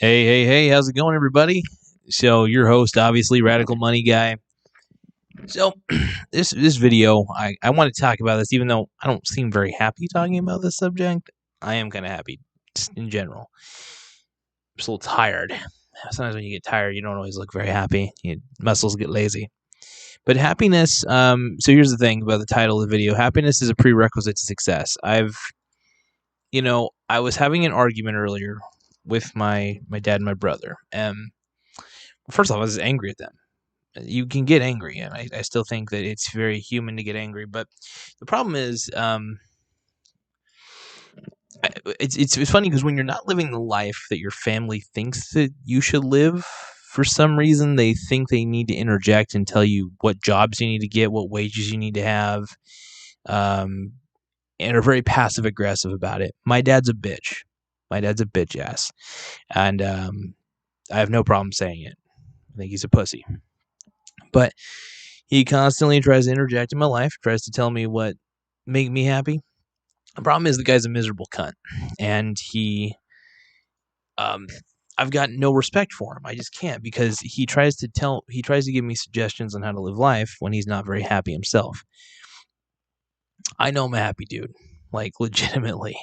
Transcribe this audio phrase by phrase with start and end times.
[0.00, 1.64] Hey, hey, hey, how's it going, everybody?
[2.08, 4.36] So, your host, obviously, Radical Money Guy.
[5.46, 5.72] So,
[6.30, 9.50] this this video, I, I want to talk about this, even though I don't seem
[9.50, 11.30] very happy talking about this subject.
[11.62, 12.38] I am kind of happy
[12.94, 13.50] in general.
[13.50, 15.52] I'm just a little tired.
[16.12, 18.12] Sometimes when you get tired, you don't always look very happy.
[18.22, 19.50] Your muscles get lazy.
[20.24, 23.68] But happiness, um, so here's the thing about the title of the video happiness is
[23.68, 24.96] a prerequisite to success.
[25.02, 25.36] I've,
[26.52, 28.58] you know, I was having an argument earlier
[29.08, 30.76] with my my dad and my brother.
[30.94, 31.30] Um,
[32.30, 33.32] first off, I was angry at them.
[34.00, 37.16] You can get angry, and I, I still think that it's very human to get
[37.16, 37.46] angry.
[37.46, 37.66] But
[38.20, 39.38] the problem is, um,
[41.98, 45.32] it's it's, it's funny because when you're not living the life that your family thinks
[45.32, 46.46] that you should live,
[46.92, 50.68] for some reason they think they need to interject and tell you what jobs you
[50.68, 52.44] need to get, what wages you need to have,
[53.26, 53.92] um,
[54.60, 56.34] and are very passive aggressive about it.
[56.44, 57.42] My dad's a bitch.
[57.90, 58.92] My dad's a bitch ass,
[59.54, 60.34] and um,
[60.92, 61.94] I have no problem saying it.
[62.54, 63.24] I think he's a pussy,
[64.32, 64.52] but
[65.26, 68.16] he constantly tries to interject in my life, tries to tell me what
[68.66, 69.40] make me happy.
[70.16, 71.52] The problem is the guy's a miserable cunt,
[71.98, 72.94] and he,
[74.16, 74.46] um,
[74.96, 76.22] I've got no respect for him.
[76.24, 79.62] I just can't because he tries to tell, he tries to give me suggestions on
[79.62, 81.84] how to live life when he's not very happy himself.
[83.58, 84.52] I know I'm a happy dude,
[84.92, 85.96] like legitimately.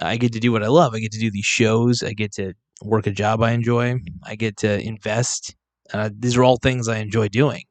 [0.00, 0.94] I get to do what I love.
[0.94, 2.02] I get to do these shows.
[2.02, 3.96] I get to work a job I enjoy.
[4.24, 5.54] I get to invest.
[5.92, 7.64] Uh, these are all things I enjoy doing.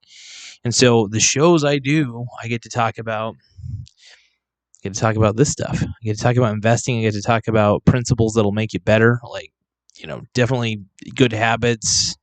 [0.64, 3.36] And so the shows I do, I get to talk about.
[3.80, 5.82] I get to talk about this stuff.
[5.82, 7.00] I get to talk about investing.
[7.00, 9.52] I get to talk about principles that'll make you better, like
[9.98, 10.82] you know, definitely
[11.16, 12.16] good habits.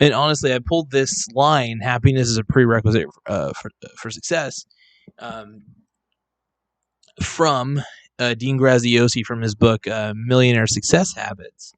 [0.00, 4.64] And honestly, I pulled this line: "Happiness is a prerequisite uh, for for success."
[5.18, 5.62] Um,
[7.22, 7.82] from
[8.18, 11.72] uh, Dean Graziosi from his book uh, Millionaire Success Habits.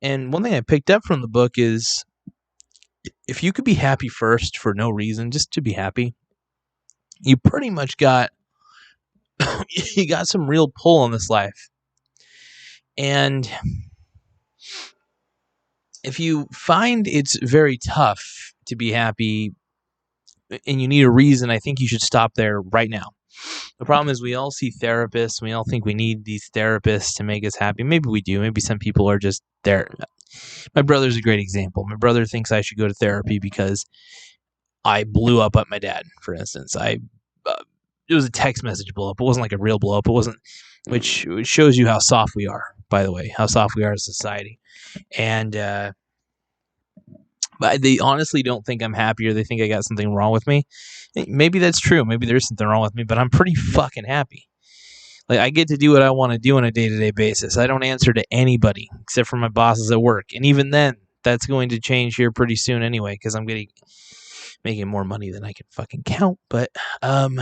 [0.00, 2.04] And one thing I picked up from the book is
[3.28, 6.14] if you could be happy first for no reason, just to be happy,
[7.20, 8.30] you pretty much got
[9.96, 11.68] you got some real pull on this life.
[12.98, 13.50] And
[16.04, 19.52] if you find it's very tough to be happy
[20.66, 23.10] and you need a reason, I think you should stop there right now.
[23.78, 25.40] The problem is we all see therapists.
[25.40, 27.82] and We all think we need these therapists to make us happy.
[27.82, 28.40] Maybe we do.
[28.40, 29.88] Maybe some people are just there.
[30.74, 31.84] My brother's a great example.
[31.88, 33.84] My brother thinks I should go to therapy because
[34.84, 36.76] I blew up at my dad, for instance.
[36.76, 36.98] I
[37.46, 37.62] uh,
[38.08, 39.20] it was a text message blow up.
[39.20, 40.06] It wasn't like a real blow up.
[40.06, 40.38] It wasn't,
[40.86, 42.64] which shows you how soft we are.
[42.88, 44.58] By the way, how soft we are as a society,
[45.16, 45.92] and uh,
[47.62, 50.64] but they honestly don't think I'm happy they think I got something wrong with me.
[51.14, 52.04] Maybe that's true.
[52.04, 54.48] Maybe there's something wrong with me, but I'm pretty fucking happy.
[55.28, 57.56] Like I get to do what I want to do on a day-to-day basis.
[57.56, 60.30] I don't answer to anybody except for my bosses at work.
[60.34, 63.68] And even then, that's going to change here pretty soon anyway cuz I'm getting
[64.64, 66.70] making more money than I can fucking count, but
[67.02, 67.40] um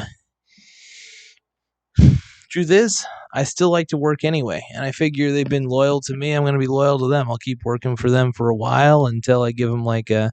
[2.50, 4.62] truth is, I still like to work anyway.
[4.74, 6.32] And I figure they've been loyal to me.
[6.32, 7.30] I'm going to be loyal to them.
[7.30, 10.30] I'll keep working for them for a while until I give them like a,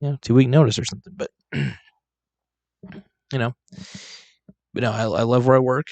[0.00, 1.14] you know, two week notice or something.
[1.16, 1.30] But,
[3.32, 3.54] you know,
[4.72, 5.86] but no, I, I love where I work.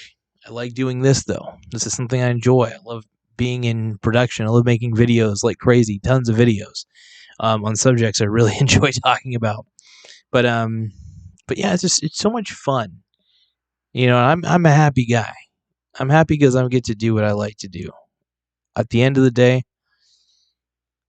[0.45, 1.57] I like doing this though.
[1.71, 2.65] This is something I enjoy.
[2.65, 3.05] I love
[3.37, 4.45] being in production.
[4.45, 6.85] I love making videos like crazy, tons of videos
[7.39, 9.65] um, on subjects I really enjoy talking about.
[10.31, 10.91] But um,
[11.47, 13.03] but yeah, it's just it's so much fun
[13.93, 15.33] you know, I'm I'm a happy guy.
[15.99, 17.91] I'm happy because I get to do what I like to do.
[18.75, 19.63] At the end of the day,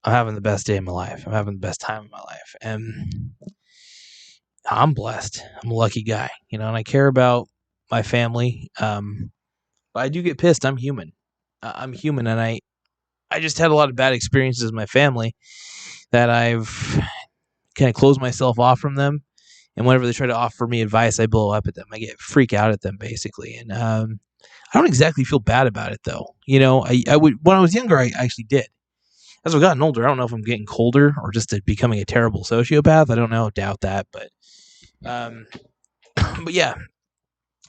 [0.03, 1.23] I'm having the best day of my life.
[1.25, 2.55] I'm having the best time of my life.
[2.61, 3.33] And
[4.69, 5.41] I'm blessed.
[5.63, 7.47] I'm a lucky guy, you know, and I care about
[7.91, 8.71] my family.
[8.79, 9.31] Um,
[9.93, 10.65] but I do get pissed.
[10.65, 11.13] I'm human.
[11.61, 12.59] I'm human, and I,
[13.31, 15.35] I just had a lot of bad experiences with my family
[16.11, 16.69] that I've
[17.75, 19.23] kind of closed myself off from them
[19.75, 21.87] and whenever they try to offer me advice, I blow up at them.
[21.91, 24.19] I get freak out at them basically, and um,
[24.73, 26.35] I don't exactly feel bad about it though.
[26.45, 28.67] You know, I, I would when I was younger, I actually did.
[29.43, 32.05] As I've gotten older, I don't know if I'm getting colder or just becoming a
[32.05, 33.11] terrible sociopath.
[33.11, 34.29] I don't know, doubt that, but
[35.05, 35.45] um,
[36.15, 36.75] but yeah,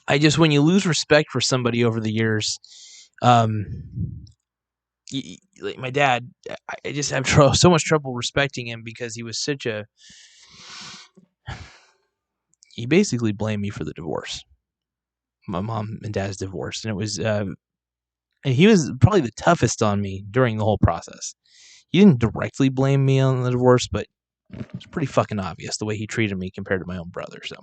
[0.07, 2.59] I just when you lose respect for somebody over the years,
[3.21, 3.65] um,
[5.61, 6.29] like my dad,
[6.85, 9.85] I just have tr- so much trouble respecting him because he was such a
[12.73, 14.43] he basically blamed me for the divorce.
[15.47, 17.45] My mom and dad's divorce, and it was, uh,
[18.45, 21.33] and he was probably the toughest on me during the whole process.
[21.89, 24.07] He didn't directly blame me on the divorce, but
[24.73, 27.39] it's pretty fucking obvious the way he treated me compared to my own brother.
[27.45, 27.57] So,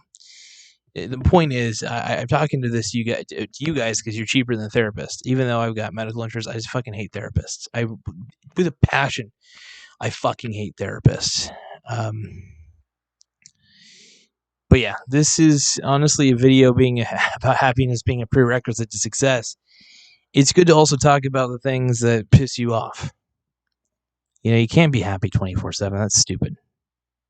[0.97, 4.17] Eh, the point is, I, I'm talking to this you guys, to you guys, because
[4.17, 5.21] you're cheaper than therapists.
[5.25, 7.67] Even though I've got medical insurance, I just fucking hate therapists.
[7.75, 7.87] I,
[8.57, 9.33] with a passion,
[10.01, 11.51] I fucking hate therapists.
[11.89, 12.45] Um,
[14.71, 17.05] but yeah, this is honestly a video being
[17.37, 19.57] about happiness being a prerequisite to success.
[20.33, 23.13] It's good to also talk about the things that piss you off.
[24.43, 25.99] You know, you can't be happy twenty four seven.
[25.99, 26.57] That's stupid.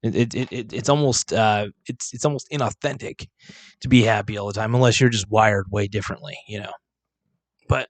[0.05, 3.27] It, it, it, it's almost uh, it's it's almost inauthentic
[3.81, 6.73] to be happy all the time unless you're just wired way differently, you know.
[7.71, 7.89] But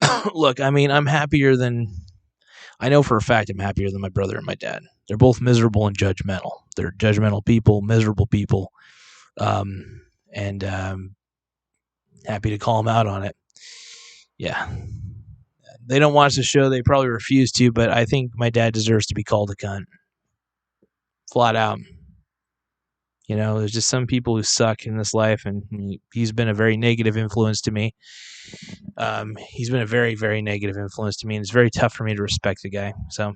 [0.34, 1.86] look, I mean, I'm happier than
[2.80, 4.82] I know for a fact I'm happier than my brother and my dad.
[5.06, 6.50] They're both miserable and judgmental.
[6.74, 8.72] They're judgmental people, miserable people,
[9.38, 10.00] um,
[10.34, 11.14] and um,
[12.26, 13.36] happy to call them out on it.
[14.36, 14.68] Yeah,
[15.86, 16.68] they don't watch the show.
[16.68, 19.84] They probably refuse to, but I think my dad deserves to be called a cunt
[21.32, 21.78] flat out.
[23.28, 25.62] You know, there's just some people who suck in this life, and
[26.12, 27.94] he's been a very negative influence to me.
[28.96, 32.04] Um, he's been a very, very negative influence to me, and it's very tough for
[32.04, 32.92] me to respect the guy.
[33.10, 33.32] So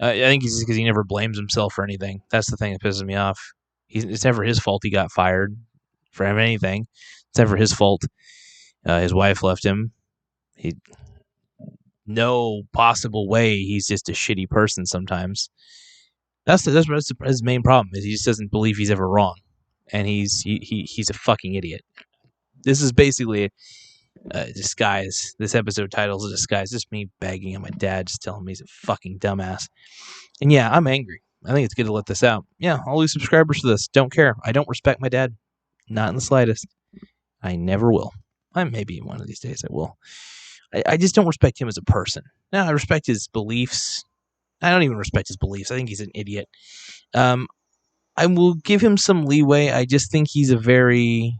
[0.00, 2.22] uh, I think it's because he never blames himself for anything.
[2.30, 3.38] That's the thing that pisses me off.
[3.86, 5.54] He's, it's never his fault he got fired
[6.12, 6.86] for anything.
[7.30, 8.04] It's never his fault.
[8.86, 9.92] Uh, his wife left him.
[10.56, 10.74] He
[12.06, 15.50] no possible way he's just a shitty person sometimes.
[16.46, 19.36] That's that's, that's his main problem is he just doesn't believe he's ever wrong,
[19.92, 21.82] and he's he, he he's a fucking idiot.
[22.64, 23.50] This is basically
[24.30, 25.34] a disguise.
[25.38, 26.70] This episode title is a disguise.
[26.70, 29.68] Just me bagging on my dad, just telling me he's a fucking dumbass.
[30.40, 31.22] And yeah, I'm angry.
[31.44, 32.44] I think it's good to let this out.
[32.58, 33.88] Yeah, I'll lose subscribers for this.
[33.88, 34.36] Don't care.
[34.44, 35.34] I don't respect my dad.
[35.88, 36.66] Not in the slightest.
[37.42, 38.12] I never will.
[38.54, 39.96] I maybe one of these days I will.
[40.74, 42.24] I, I just don't respect him as a person.
[42.52, 44.04] Now I respect his beliefs.
[44.60, 45.70] I don't even respect his beliefs.
[45.70, 46.48] I think he's an idiot.
[47.14, 47.48] Um,
[48.16, 49.70] I will give him some leeway.
[49.70, 51.38] I just think he's a very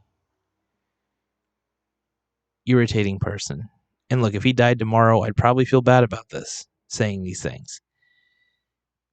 [2.67, 3.69] irritating person.
[4.11, 7.81] And look, if he died tomorrow, I'd probably feel bad about this, saying these things.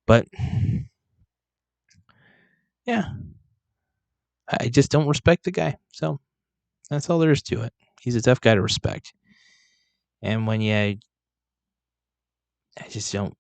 [0.08, 0.26] But
[2.86, 3.06] yeah,
[4.60, 5.78] I just don't respect the guy.
[5.94, 6.20] So
[6.90, 7.74] that's all there is to it.
[8.02, 9.14] He's a tough guy to respect.
[10.22, 11.00] And when you, I
[12.90, 13.36] just don't.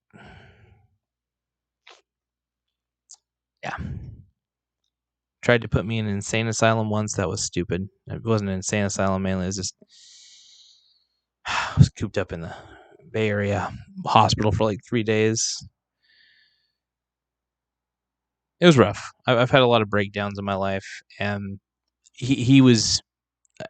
[3.64, 3.76] Yeah.
[5.42, 7.14] Tried to put me in an insane asylum once.
[7.14, 7.90] That was stupid.
[8.08, 9.46] It wasn't an insane asylum mainly.
[9.46, 9.76] It was just.
[11.46, 12.54] I was cooped up in the
[13.12, 13.72] Bay Area
[14.06, 15.64] hospital for like three days.
[18.60, 19.12] It was rough.
[19.26, 20.86] I've had a lot of breakdowns in my life,
[21.20, 21.60] and
[22.14, 23.02] he he was,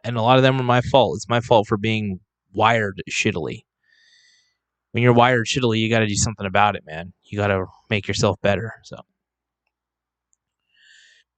[0.04, 1.16] and a lot of them were my fault.
[1.16, 2.20] It's my fault for being
[2.52, 3.64] wired shittily.
[4.92, 7.12] When you're wired shittily, you got to do something about it, man.
[7.24, 8.74] You got to make yourself better.
[8.84, 8.96] So,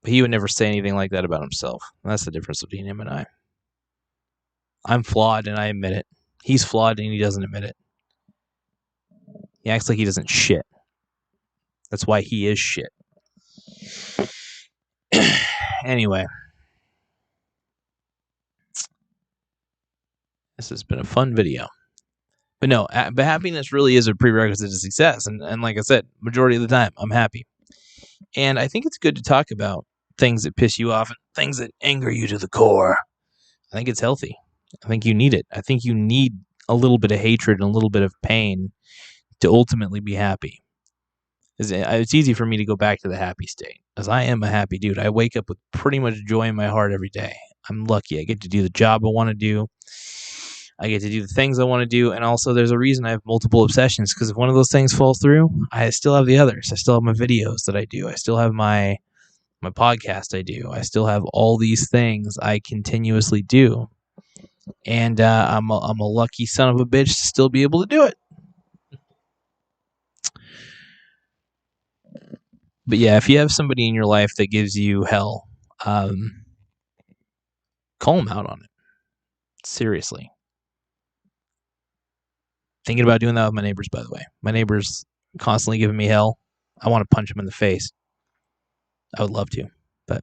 [0.02, 1.82] but he would never say anything like that about himself.
[2.02, 3.26] That's the difference between him and I.
[4.86, 6.06] I'm flawed, and I admit it.
[6.42, 7.76] He's flawed, and he doesn't admit it.
[9.62, 10.66] He acts like he doesn't shit.
[11.90, 12.90] That's why he is shit.
[15.84, 16.24] anyway.
[20.62, 21.66] This has been a fun video.
[22.60, 25.26] But no, but happiness really is a prerequisite to success.
[25.26, 27.44] And, and like I said, majority of the time, I'm happy.
[28.36, 29.84] And I think it's good to talk about
[30.18, 32.96] things that piss you off and things that anger you to the core.
[33.72, 34.36] I think it's healthy.
[34.84, 35.46] I think you need it.
[35.52, 36.34] I think you need
[36.68, 38.70] a little bit of hatred and a little bit of pain
[39.40, 40.62] to ultimately be happy.
[41.58, 44.48] It's easy for me to go back to the happy state, as I am a
[44.48, 45.00] happy dude.
[45.00, 47.34] I wake up with pretty much joy in my heart every day.
[47.68, 48.20] I'm lucky.
[48.20, 49.66] I get to do the job I want to do.
[50.78, 53.04] I get to do the things I want to do, and also there's a reason
[53.04, 56.26] I have multiple obsessions because if one of those things falls through, I still have
[56.26, 56.70] the others.
[56.72, 58.08] I still have my videos that I do.
[58.08, 58.98] I still have my
[59.60, 60.70] my podcast I do.
[60.72, 63.88] I still have all these things I continuously do,
[64.86, 67.80] and uh, I'm a, I'm a lucky son of a bitch to still be able
[67.82, 68.14] to do it.
[72.86, 75.46] But yeah, if you have somebody in your life that gives you hell,
[75.84, 76.44] um,
[78.00, 78.70] call them out on it.
[79.64, 80.32] Seriously
[82.84, 84.24] Thinking about doing that with my neighbors, by the way.
[84.42, 85.04] My neighbors
[85.38, 86.38] constantly giving me hell.
[86.80, 87.92] I want to punch them in the face.
[89.16, 89.66] I would love to,
[90.08, 90.22] but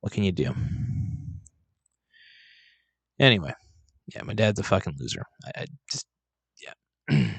[0.00, 0.52] what can you do?
[3.20, 3.54] Anyway,
[4.14, 5.22] yeah, my dad's a fucking loser.
[5.46, 6.06] I, I just,
[6.60, 6.72] yeah.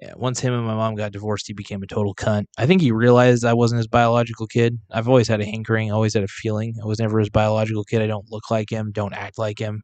[0.00, 2.44] yeah, once him and my mom got divorced, he became a total cunt.
[2.56, 4.78] I think he realized I wasn't his biological kid.
[4.92, 6.76] I've always had a hankering, always had a feeling.
[6.80, 8.00] I was never his biological kid.
[8.00, 9.82] I don't look like him, don't act like him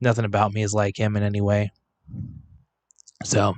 [0.00, 1.70] nothing about me is like him in any way.
[3.24, 3.54] So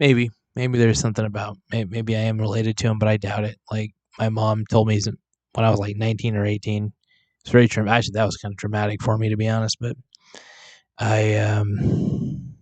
[0.00, 3.58] maybe, maybe there's something about maybe I am related to him, but I doubt it.
[3.70, 5.00] Like my mom told me
[5.54, 6.92] when I was like 19 or 18.
[7.42, 7.98] It's very traumatic.
[7.98, 9.78] Actually, that was kind of dramatic for me to be honest.
[9.80, 9.96] But
[10.98, 12.54] I um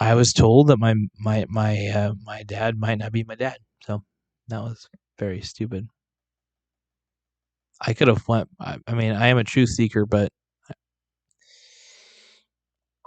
[0.00, 3.58] I was told that my my my uh, my dad might not be my dad.
[3.84, 4.04] So
[4.48, 5.88] that was very stupid.
[7.80, 8.48] I could have went.
[8.60, 10.30] I, I mean, I am a truth seeker, but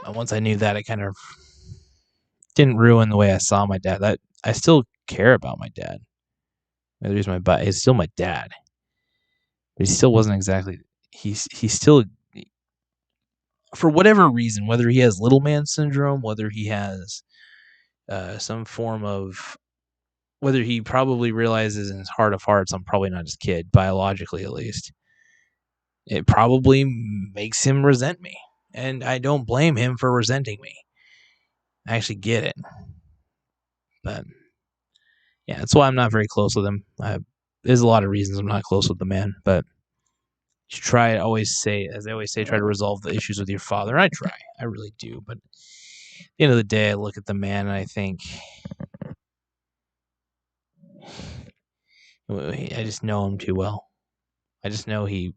[0.07, 1.15] once I knew that, it kind of
[2.55, 4.01] didn't ruin the way I saw my dad.
[4.01, 5.99] That I still care about my dad.
[7.03, 8.51] He's my but he's still my dad.
[9.77, 10.79] But he still wasn't exactly
[11.11, 12.03] he's he's still
[13.75, 17.23] for whatever reason, whether he has little man syndrome, whether he has
[18.09, 19.57] uh, some form of
[20.41, 24.43] whether he probably realizes in his heart of hearts, I'm probably not his kid, biologically
[24.43, 24.91] at least.
[26.07, 26.83] It probably
[27.33, 28.35] makes him resent me.
[28.73, 30.73] And I don't blame him for resenting me.
[31.87, 32.55] I actually get it.
[34.03, 34.25] But
[35.47, 36.83] yeah, that's why I'm not very close with him.
[37.01, 37.19] I,
[37.63, 39.65] there's a lot of reasons I'm not close with the man, but
[40.71, 43.59] you try always say, as I always say, try to resolve the issues with your
[43.59, 43.93] father.
[43.93, 45.21] And I try, I really do.
[45.25, 45.43] But at
[46.37, 48.21] the end of the day, I look at the man and I think,
[52.29, 53.87] I just know him too well.
[54.63, 55.33] I just know he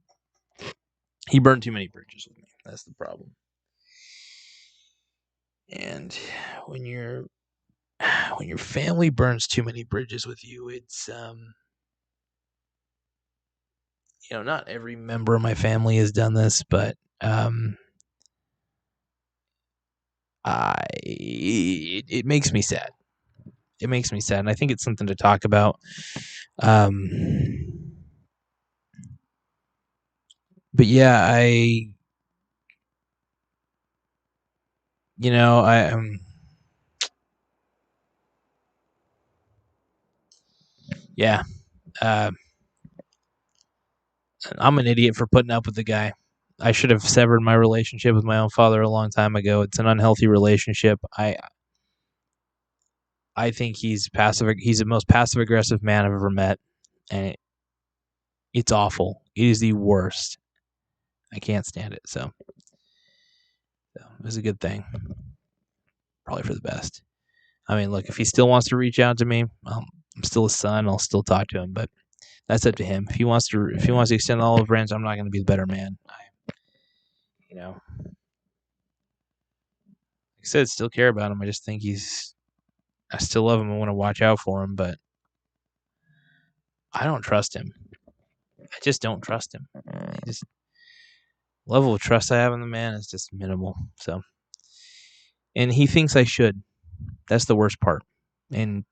[1.28, 2.43] he burned too many bridges with me.
[2.64, 3.34] That's the problem.
[5.70, 6.12] And
[6.66, 7.26] when you're
[8.38, 11.54] when your family burns too many bridges with you, it's um
[14.30, 17.76] you know, not every member of my family has done this, but um
[20.44, 22.90] I it, it makes me sad.
[23.80, 25.80] It makes me sad, and I think it's something to talk about.
[26.62, 27.10] Um,
[30.72, 31.93] but yeah, I,
[35.18, 36.20] you know, I um,
[41.16, 41.42] yeah,
[42.02, 42.30] uh,
[44.58, 46.12] I'm an idiot for putting up with the guy.
[46.60, 49.62] I should have severed my relationship with my own father a long time ago.
[49.62, 51.00] It's an unhealthy relationship.
[51.16, 51.36] I
[53.36, 54.48] I think he's passive.
[54.58, 56.58] He's the most passive aggressive man I've ever met,
[57.10, 57.40] and it,
[58.52, 59.22] it's awful.
[59.34, 60.38] It is the worst.
[61.32, 62.02] I can't stand it.
[62.06, 62.53] So, so
[64.24, 64.84] it was a good thing.
[66.24, 67.02] Probably for the best.
[67.68, 69.84] I mean, look, if he still wants to reach out to me, um,
[70.16, 70.88] I'm still a son.
[70.88, 71.90] I'll still talk to him, but
[72.48, 73.06] that's up to him.
[73.10, 75.26] If he wants to, if he wants to extend the olive branch, I'm not going
[75.26, 75.98] to be the better man.
[76.08, 76.14] I,
[77.50, 78.14] you know, like
[80.42, 81.42] I said, still care about him.
[81.42, 82.34] I just think he's
[83.12, 84.96] I still love him I want to watch out for him, but
[86.94, 87.72] I don't trust him.
[88.58, 89.68] I just don't trust him.
[89.74, 90.44] He just
[91.66, 93.74] level of trust I have in the man is just minimal.
[94.00, 94.22] So,
[95.56, 96.62] and he thinks I should.
[97.28, 98.02] That's the worst part,
[98.52, 98.84] and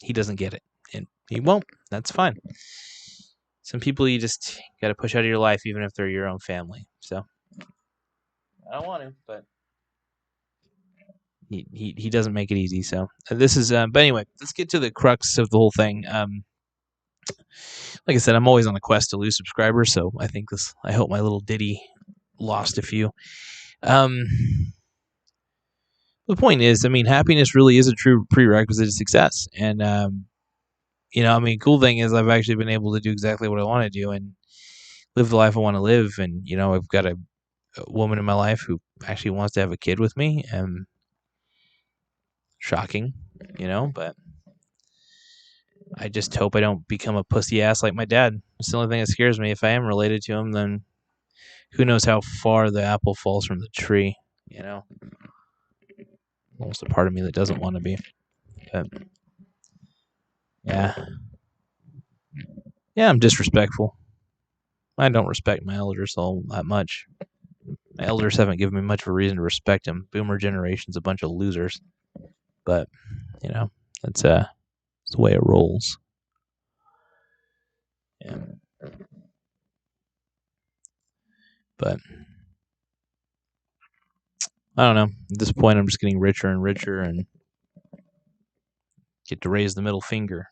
[0.00, 0.62] he doesn't get it,
[0.92, 1.64] and he won't.
[1.90, 2.36] That's fine.
[3.62, 6.28] Some people you just got to push out of your life, even if they're your
[6.28, 6.86] own family.
[7.00, 7.22] So,
[8.70, 9.44] I don't want to, but
[11.48, 12.82] he, he, he doesn't make it easy.
[12.82, 16.04] So this is, uh, but anyway, let's get to the crux of the whole thing.
[16.08, 16.44] Um,
[18.06, 20.74] like I said, I'm always on a quest to lose subscribers, so I think this.
[20.84, 21.80] I hope my little ditty
[22.38, 23.10] lost a few.
[23.82, 24.24] Um,
[26.26, 30.26] the point is, I mean, happiness really is a true prerequisite to success, and um,
[31.12, 33.60] you know, I mean, cool thing is I've actually been able to do exactly what
[33.60, 34.32] I want to do and
[35.16, 37.16] live the life I want to live, and you know, I've got a,
[37.76, 40.86] a woman in my life who actually wants to have a kid with me, and
[42.58, 43.12] shocking,
[43.58, 44.16] you know, but
[45.96, 48.40] I just hope I don't become a pussy ass like my dad.
[48.58, 49.50] It's the only thing that scares me.
[49.50, 50.82] If I am related to him, then
[51.72, 54.16] who knows how far the apple falls from the tree,
[54.48, 54.84] you know?
[56.58, 57.98] Almost a part of me that doesn't want to be.
[58.72, 58.86] But
[60.64, 60.94] yeah.
[62.94, 63.96] Yeah, I'm disrespectful.
[64.96, 67.06] I don't respect my elders all that much.
[67.98, 70.08] My elders haven't given me much of a reason to respect them.
[70.12, 71.80] Boomer generation's a bunch of losers.
[72.64, 72.88] But
[73.42, 73.70] you know,
[74.02, 74.46] that's uh,
[75.14, 75.98] the way it rolls.
[78.24, 78.36] Yeah.
[81.78, 81.98] But
[84.76, 85.02] I don't know.
[85.04, 87.26] At this point, I'm just getting richer and richer, and
[89.28, 90.46] get to raise the middle finger.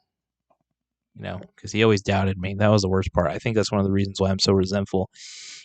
[1.14, 2.54] You know, because he always doubted me.
[2.54, 3.30] That was the worst part.
[3.30, 5.10] I think that's one of the reasons why I'm so resentful.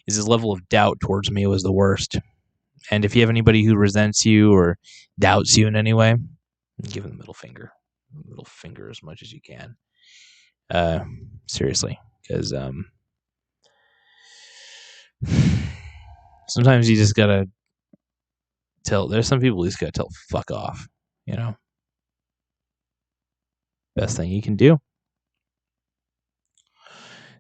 [0.06, 2.18] Is his level of doubt towards me was the worst.
[2.92, 4.78] And if you have anybody who resents you or
[5.20, 6.16] doubts you in any way,
[6.90, 7.72] give him the middle finger,
[8.28, 9.76] middle finger as much as you can.
[10.70, 11.06] Uh,
[11.48, 12.86] seriously, because um,
[16.48, 17.48] sometimes you just gotta
[18.86, 19.08] tell.
[19.08, 20.88] There's some people you just gotta tell fuck off.
[21.26, 21.56] You know,
[23.98, 24.78] Best thing you can do.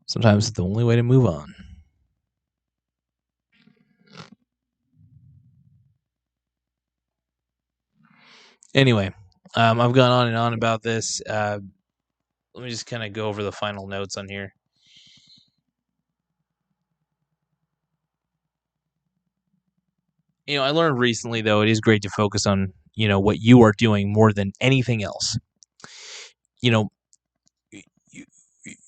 [0.07, 1.53] Sometimes it's the only way to move on.
[8.73, 9.13] Anyway,
[9.55, 11.21] um, I've gone on and on about this.
[11.27, 11.59] Uh,
[12.53, 14.53] let me just kind of go over the final notes on here.
[20.47, 23.39] You know, I learned recently though it is great to focus on you know what
[23.39, 25.37] you are doing more than anything else.
[26.61, 26.89] You know,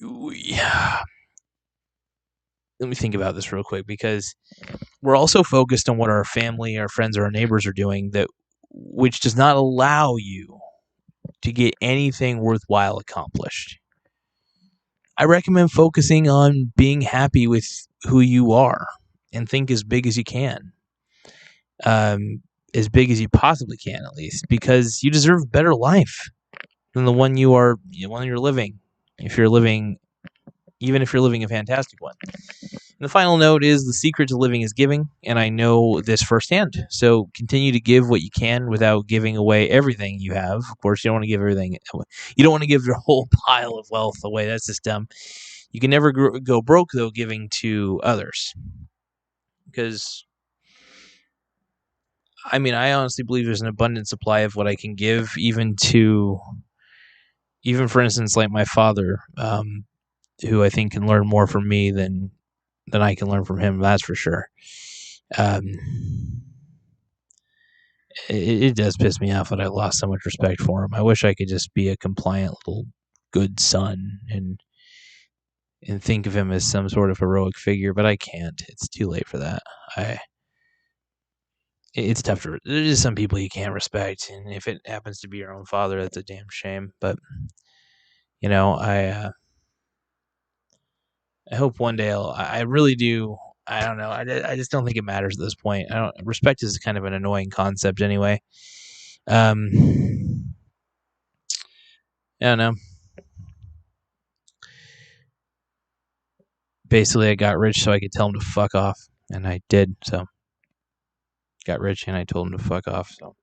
[0.03, 0.99] yeah.
[2.79, 4.33] Let me think about this real quick because
[5.01, 8.29] we're also focused on what our family, our friends, or our neighbors are doing that
[8.71, 10.59] which does not allow you
[11.41, 13.79] to get anything worthwhile accomplished.
[15.17, 17.67] I recommend focusing on being happy with
[18.03, 18.87] who you are
[19.33, 20.71] and think as big as you can.
[21.85, 22.41] Um,
[22.73, 26.29] as big as you possibly can, at least, because you deserve a better life
[26.93, 28.79] than the one you are, the one you're living.
[29.17, 29.97] If you're living,
[30.79, 32.15] even if you're living a fantastic one.
[32.99, 36.21] And the final note is the secret to living is giving, and I know this
[36.21, 36.85] firsthand.
[36.89, 40.57] So continue to give what you can without giving away everything you have.
[40.69, 41.77] Of course, you don't want to give everything.
[42.35, 44.47] You don't want to give your whole pile of wealth away.
[44.47, 45.07] That's just dumb.
[45.71, 48.53] You can never go broke though giving to others,
[49.65, 50.25] because
[52.51, 55.75] I mean, I honestly believe there's an abundant supply of what I can give, even
[55.77, 56.39] to,
[57.63, 59.85] even for instance, like my father, um,
[60.47, 62.31] who I think can learn more from me than
[62.91, 63.79] than I can learn from him.
[63.79, 64.47] That's for sure.
[65.37, 65.63] Um,
[68.29, 70.93] it, it does piss me off that I lost so much respect for him.
[70.93, 72.85] I wish I could just be a compliant little
[73.31, 74.59] good son and
[75.87, 78.61] and think of him as some sort of heroic figure, but I can't.
[78.67, 79.61] It's too late for that.
[79.95, 80.19] I
[81.93, 85.27] it's tough to there's just some people you can't respect and if it happens to
[85.27, 87.17] be your own father that's a damn shame but
[88.41, 89.31] you know i uh,
[91.51, 92.33] I hope one day I'll.
[92.35, 93.37] I really do.
[93.65, 94.09] I don't know.
[94.09, 95.91] I, I just don't think it matters at this point.
[95.91, 96.15] I don't.
[96.23, 98.41] Respect is kind of an annoying concept anyway.
[99.27, 99.69] Um.
[102.41, 102.73] I don't know.
[106.87, 108.97] Basically, I got rich so I could tell him to fuck off,
[109.29, 109.95] and I did.
[110.03, 110.25] So,
[111.65, 113.11] got rich and I told him to fuck off.
[113.19, 113.35] So,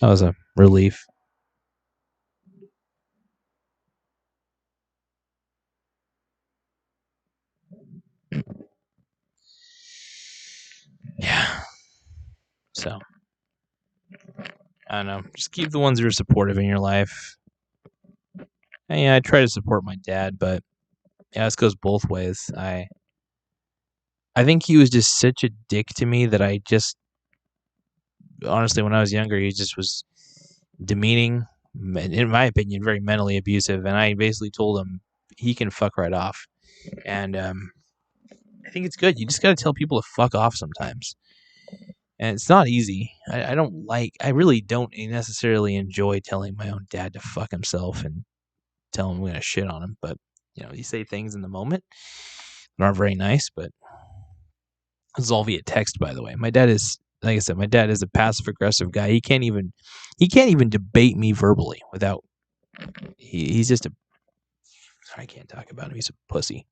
[0.00, 1.04] that was a relief.
[11.18, 11.60] Yeah.
[12.72, 12.98] So
[14.88, 15.22] I don't know.
[15.36, 17.36] Just keep the ones that are supportive in your life.
[18.88, 20.62] And yeah, I try to support my dad, but
[21.34, 22.50] yeah, this goes both ways.
[22.56, 22.88] I
[24.36, 26.96] I think he was just such a dick to me that I just
[28.46, 30.04] honestly when I was younger, he just was
[30.84, 35.00] demeaning, in my opinion, very mentally abusive, and I basically told him
[35.36, 36.46] he can fuck right off.
[37.04, 37.72] And um
[38.70, 39.18] I think it's good.
[39.18, 41.16] You just got to tell people to fuck off sometimes.
[42.20, 43.10] And it's not easy.
[43.28, 47.50] I, I don't like, I really don't necessarily enjoy telling my own dad to fuck
[47.50, 48.24] himself and
[48.92, 49.96] tell him I'm going to shit on him.
[50.00, 50.18] But,
[50.54, 51.82] you know, you say things in the moment
[52.78, 53.72] that aren't very nice, but
[55.16, 56.36] this is all via text, by the way.
[56.36, 59.10] My dad is, like I said, my dad is a passive aggressive guy.
[59.10, 59.72] He can't even,
[60.16, 62.22] he can't even debate me verbally without,
[63.16, 63.92] he, he's just a,
[65.16, 65.96] I can't talk about him.
[65.96, 66.68] He's a pussy.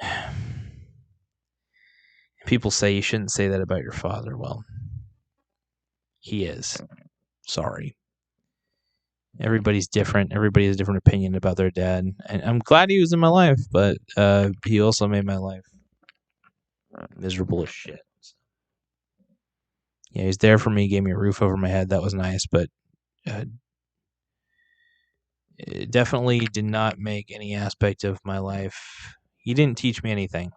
[2.46, 4.36] People say you shouldn't say that about your father.
[4.36, 4.64] Well,
[6.20, 6.80] he is.
[7.46, 7.96] Sorry.
[9.40, 10.32] Everybody's different.
[10.32, 12.06] Everybody has a different opinion about their dad.
[12.26, 15.64] And I'm glad he was in my life, but uh, he also made my life
[17.16, 18.00] miserable as shit.
[20.10, 21.90] Yeah, he's there for me, gave me a roof over my head.
[21.90, 22.68] That was nice, but
[23.26, 23.44] uh,
[25.58, 30.52] it definitely did not make any aspect of my life he didn't teach me anything.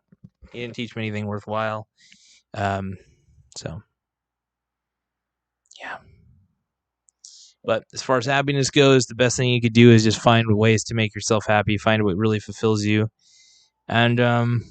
[0.52, 1.88] He didn't teach me anything worthwhile.
[2.54, 2.98] Um,
[3.58, 3.82] so,
[5.80, 5.98] yeah.
[7.64, 10.56] But as far as happiness goes, the best thing you could do is just find
[10.56, 13.10] ways to make yourself happy, find what really fulfills you,
[13.88, 14.64] and um,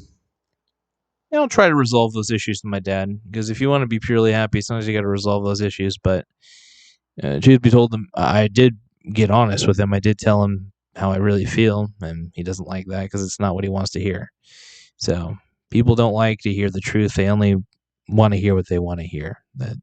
[1.31, 3.21] know, try to resolve those issues with my dad.
[3.29, 5.97] Because if you want to be purely happy, sometimes you got to resolve those issues.
[5.99, 6.27] But
[7.23, 8.79] uh, truth be told, them I did
[9.13, 9.93] get honest with him.
[9.95, 13.41] I did tell him how I really feel, and he doesn't like that because it's
[13.41, 14.31] not what he wants to hear.
[14.97, 15.37] So
[15.71, 17.57] people don't like to hear the truth; they only
[18.09, 19.39] want to hear what they want to hear.
[19.57, 19.77] That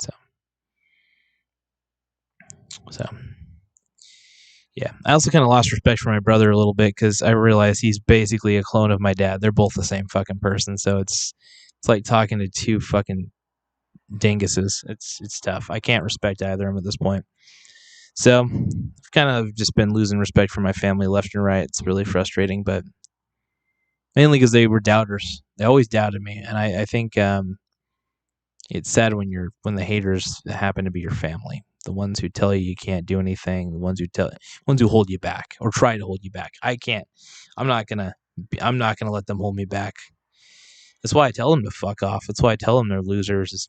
[0.00, 0.10] so
[2.90, 3.06] so
[4.76, 4.92] yeah.
[5.04, 7.80] I also kind of lost respect for my brother a little bit because I realized
[7.80, 9.40] he's basically a clone of my dad.
[9.40, 11.34] They're both the same fucking person, so it's
[11.78, 13.30] it's like talking to two fucking
[14.14, 14.84] dinguses.
[14.88, 15.70] It's it's tough.
[15.70, 17.24] I can't respect either of them at this point.
[18.14, 21.64] So I've kind of just been losing respect for my family left and right.
[21.64, 22.84] It's really frustrating, but
[24.16, 25.42] mainly because they were doubters.
[25.56, 27.58] They always doubted me, and I, I think um,
[28.70, 32.28] it's sad when you're when the haters happen to be your family, the ones who
[32.28, 34.30] tell you you can't do anything, the ones who tell,
[34.66, 36.52] ones who hold you back or try to hold you back.
[36.62, 37.06] I can't.
[37.56, 38.14] I'm not gonna.
[38.60, 39.94] I'm not gonna let them hold me back.
[41.02, 42.26] That's why I tell them to fuck off.
[42.26, 43.68] That's why I tell them they're losers.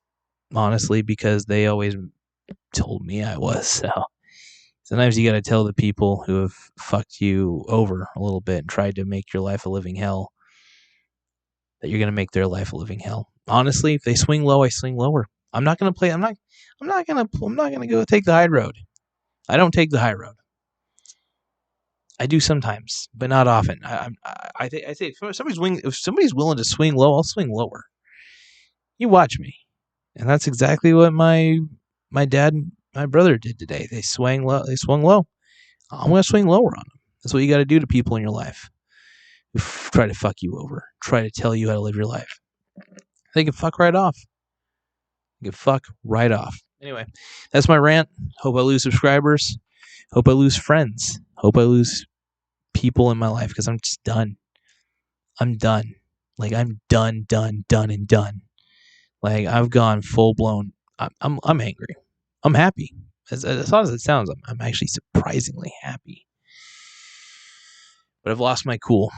[0.54, 1.95] Honestly because they always
[2.73, 3.67] told me I was.
[3.67, 3.91] So
[4.91, 8.58] sometimes you got to tell the people who have fucked you over a little bit
[8.58, 10.34] and tried to make your life a living hell
[11.82, 13.30] that you're going to make their life a living hell.
[13.47, 15.27] Honestly, if they swing low, I swing lower.
[15.54, 16.10] I'm not going to play.
[16.10, 16.36] I'm not.
[16.82, 17.45] I'm not going to.
[17.45, 18.75] I'm not going to go take the high road.
[19.47, 20.36] I don't take the high road.
[22.19, 23.80] I do sometimes, but not often.
[23.86, 27.15] I I, I, th- I say if somebody's wing, if somebody's willing to swing low,
[27.15, 27.86] I'll swing lower.
[28.97, 29.56] You watch me,
[30.17, 31.60] and that's exactly what my
[32.12, 32.56] my dad
[32.93, 33.88] my brother did today.
[33.89, 34.63] They swung low.
[34.65, 35.25] They swung low.
[35.91, 36.99] I'm to swing lower on them.
[37.23, 38.69] That's what you got to do to people in your life
[39.54, 42.06] who f- try to fuck you over, try to tell you how to live your
[42.06, 42.39] life.
[43.36, 44.17] They can fuck right off.
[45.41, 46.60] They can fuck right off.
[46.82, 47.06] Anyway,
[47.51, 48.10] that's my rant.
[48.39, 49.58] Hope I lose subscribers.
[50.12, 51.19] Hope I lose friends.
[51.36, 52.06] Hope I lose
[52.73, 54.38] people in my life because I'm just done.
[55.39, 55.93] I'm done.
[56.38, 58.41] Like I'm done, done, done, and done.
[59.21, 60.73] Like I've gone full blown.
[60.97, 61.95] I'm I'm, I'm angry.
[62.43, 62.93] I'm happy.
[63.30, 66.25] As, as odd as it sounds, I'm, I'm actually surprisingly happy.
[68.23, 69.12] But I've lost my cool.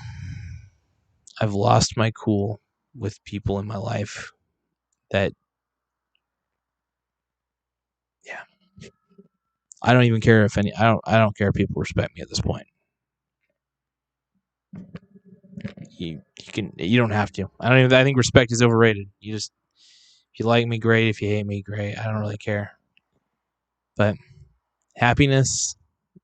[1.41, 2.61] I've lost my cool
[2.95, 4.31] with people in my life
[5.11, 5.33] that
[8.25, 8.43] yeah.
[9.81, 12.21] I don't even care if any I don't I don't care if people respect me
[12.21, 12.67] at this point.
[15.97, 17.49] You you can you don't have to.
[17.59, 19.09] I don't even I think respect is overrated.
[19.19, 19.51] You just
[20.33, 21.97] if you like me great, if you hate me great.
[21.97, 22.77] I don't really care.
[23.95, 24.15] But
[24.95, 25.75] happiness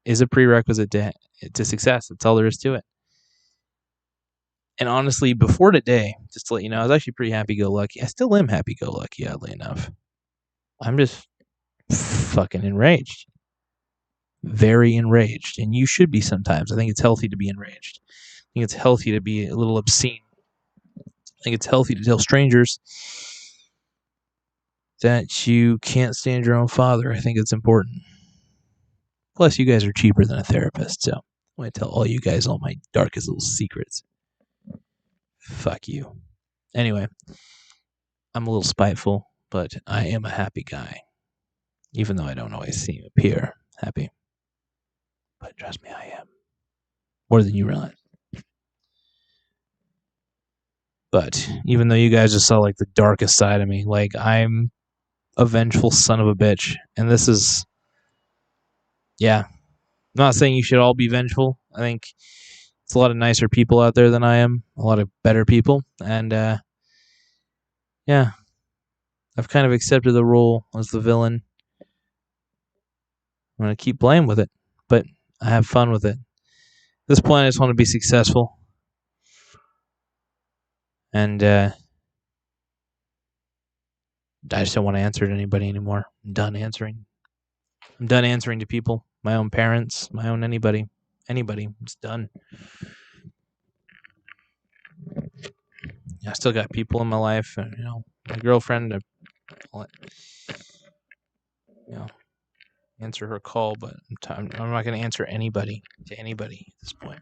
[0.06, 1.12] is a prerequisite to
[1.54, 2.08] to success.
[2.08, 2.84] That's all there is to it.
[4.80, 7.70] And honestly, before today, just to let you know, I was actually pretty happy go
[7.72, 8.02] lucky.
[8.02, 9.92] I still am happy go lucky, oddly enough.
[10.82, 11.28] I'm just
[11.92, 13.28] fucking enraged.
[14.44, 15.60] Very enraged.
[15.60, 16.72] And you should be sometimes.
[16.72, 18.00] I think it's healthy to be enraged.
[18.08, 20.22] I think it's healthy to be a little obscene.
[20.98, 22.80] I think it's healthy to tell strangers
[25.02, 27.12] that you can't stand your own father.
[27.12, 27.98] I think it's important.
[29.36, 31.22] Plus, you guys are cheaper than a therapist, so I'm
[31.58, 34.04] going to tell all you guys all my darkest little secrets.
[35.38, 36.18] Fuck you.
[36.76, 37.08] Anyway,
[38.36, 41.02] I'm a little spiteful, but I am a happy guy.
[41.94, 44.10] Even though I don't always seem appear happy.
[45.40, 46.28] But trust me, I am.
[47.30, 47.94] More than you realize.
[51.12, 54.70] But even though you guys just saw like the darkest side of me, like I'm
[55.40, 56.76] a vengeful son of a bitch.
[56.98, 57.66] And this is
[59.18, 59.46] yeah.
[59.48, 61.58] I'm not saying you should all be vengeful.
[61.74, 62.08] I think
[62.84, 65.46] it's a lot of nicer people out there than I am, a lot of better
[65.46, 66.58] people, and uh,
[68.08, 68.32] yeah,
[69.38, 71.44] I've kind of accepted the role as the villain.
[71.82, 74.50] I'm gonna keep playing with it,
[74.88, 75.06] but
[75.42, 76.18] I have fun with it.
[76.18, 78.58] At this point, I just want to be successful,
[81.14, 81.70] and uh,
[84.52, 86.06] I just don't want to answer to anybody anymore.
[86.26, 87.06] I'm done answering.
[88.00, 90.88] I'm done answering to people, my own parents, my own anybody
[91.30, 91.70] anybody.
[91.82, 92.30] It's done.
[96.28, 98.94] I still got people in my life, and you know, my girlfriend.
[98.94, 99.86] I,
[101.88, 102.08] you know,
[103.00, 106.80] answer her call, but I'm, t- I'm not going to answer anybody to anybody at
[106.82, 107.22] this point.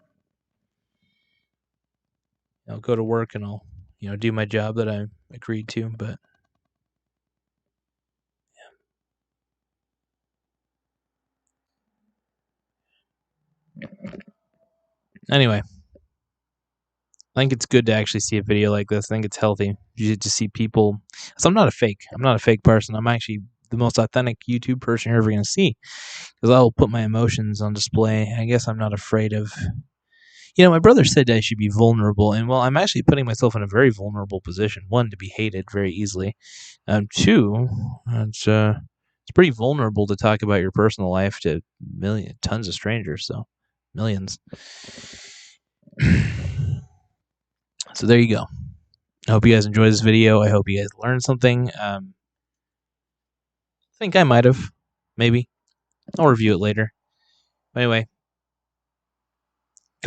[2.70, 3.66] I'll go to work and I'll,
[4.00, 6.20] you know, do my job that I agreed to, but
[15.32, 15.62] Anyway,
[17.36, 19.12] I think it's good to actually see a video like this.
[19.12, 21.02] I think it's healthy you to see people.
[21.38, 22.02] So I'm not a fake.
[22.14, 22.96] I'm not a fake person.
[22.96, 25.76] I'm actually the most authentic YouTube person you're ever going to see
[26.42, 28.34] because I'll put my emotions on display.
[28.38, 29.52] I guess I'm not afraid of.
[30.56, 33.56] You know, my brother said I should be vulnerable, and well, I'm actually putting myself
[33.56, 34.86] in a very vulnerable position.
[34.90, 36.36] One, to be hated very easily.
[36.88, 37.68] Um, two,
[38.10, 38.74] it's uh,
[39.24, 41.62] it's pretty vulnerable to talk about your personal life to
[41.96, 43.28] million tons of strangers.
[43.28, 43.46] So
[43.94, 44.40] millions.
[47.94, 48.46] so there you go.
[49.28, 50.42] I hope you guys enjoyed this video.
[50.42, 51.70] I hope you guys learned something.
[51.80, 52.14] Um,
[53.82, 54.72] I think I might have.
[55.18, 55.50] Maybe.
[56.18, 56.94] I'll review it later.
[57.76, 58.08] Anyway,